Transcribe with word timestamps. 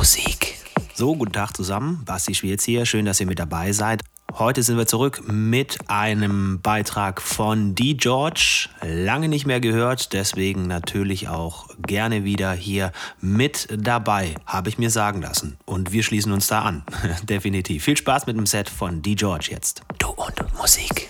Musik. 0.00 0.54
So, 0.94 1.14
guten 1.14 1.32
Tag 1.32 1.54
zusammen. 1.54 2.06
Basti 2.06 2.34
Schwierz 2.34 2.64
hier. 2.64 2.86
Schön, 2.86 3.04
dass 3.04 3.20
ihr 3.20 3.26
mit 3.26 3.38
dabei 3.38 3.72
seid. 3.72 4.00
Heute 4.32 4.62
sind 4.62 4.78
wir 4.78 4.86
zurück 4.86 5.20
mit 5.30 5.76
einem 5.88 6.62
Beitrag 6.62 7.20
von 7.20 7.74
D. 7.74 7.92
George. 7.92 8.70
Lange 8.80 9.28
nicht 9.28 9.44
mehr 9.44 9.60
gehört, 9.60 10.14
deswegen 10.14 10.66
natürlich 10.66 11.28
auch 11.28 11.68
gerne 11.86 12.24
wieder 12.24 12.52
hier 12.54 12.92
mit 13.20 13.68
dabei, 13.76 14.36
habe 14.46 14.70
ich 14.70 14.78
mir 14.78 14.88
sagen 14.88 15.20
lassen. 15.20 15.58
Und 15.66 15.92
wir 15.92 16.02
schließen 16.02 16.32
uns 16.32 16.46
da 16.46 16.62
an. 16.62 16.82
Definitiv. 17.24 17.84
Viel 17.84 17.98
Spaß 17.98 18.26
mit 18.26 18.38
dem 18.38 18.46
Set 18.46 18.70
von 18.70 19.02
D. 19.02 19.16
George 19.16 19.48
jetzt. 19.50 19.82
Du 19.98 20.08
und 20.08 20.34
Musik. 20.56 21.09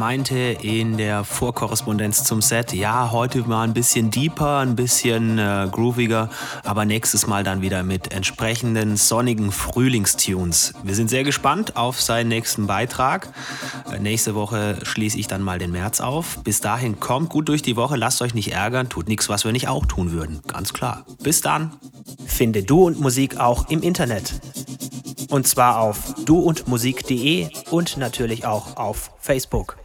Meinte 0.00 0.38
in 0.62 0.96
der 0.96 1.24
Vorkorrespondenz 1.24 2.24
zum 2.24 2.40
Set, 2.40 2.72
ja, 2.72 3.10
heute 3.10 3.40
mal 3.40 3.64
ein 3.64 3.74
bisschen 3.74 4.10
deeper, 4.10 4.60
ein 4.60 4.74
bisschen 4.74 5.38
äh, 5.38 5.68
grooviger, 5.70 6.30
aber 6.64 6.86
nächstes 6.86 7.26
Mal 7.26 7.44
dann 7.44 7.60
wieder 7.60 7.82
mit 7.82 8.10
entsprechenden 8.10 8.96
sonnigen 8.96 9.52
Frühlingstunes. 9.52 10.72
Wir 10.84 10.94
sind 10.94 11.10
sehr 11.10 11.22
gespannt 11.22 11.76
auf 11.76 12.00
seinen 12.00 12.28
nächsten 12.28 12.66
Beitrag. 12.66 13.28
Äh, 13.92 13.98
nächste 13.98 14.34
Woche 14.34 14.78
schließe 14.84 15.18
ich 15.18 15.26
dann 15.26 15.42
mal 15.42 15.58
den 15.58 15.70
März 15.70 16.00
auf. 16.00 16.42
Bis 16.44 16.62
dahin 16.62 16.98
kommt 16.98 17.28
gut 17.28 17.50
durch 17.50 17.60
die 17.60 17.76
Woche, 17.76 17.96
lasst 17.96 18.22
euch 18.22 18.32
nicht 18.32 18.52
ärgern, 18.52 18.88
tut 18.88 19.06
nichts, 19.06 19.28
was 19.28 19.44
wir 19.44 19.52
nicht 19.52 19.68
auch 19.68 19.84
tun 19.84 20.12
würden. 20.12 20.40
Ganz 20.46 20.72
klar. 20.72 21.04
Bis 21.22 21.42
dann. 21.42 21.72
Finde 22.26 22.62
Du 22.62 22.86
und 22.86 23.00
Musik 23.00 23.38
auch 23.38 23.68
im 23.68 23.82
Internet. 23.82 24.40
Und 25.28 25.46
zwar 25.46 25.78
auf 25.78 26.14
duundmusik.de 26.24 27.50
und 27.70 27.98
natürlich 27.98 28.46
auch 28.46 28.78
auf 28.78 29.10
Facebook. 29.18 29.79